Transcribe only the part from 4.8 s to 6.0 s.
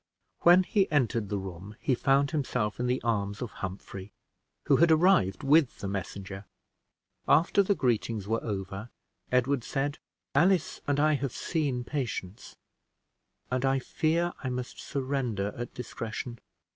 arrived with the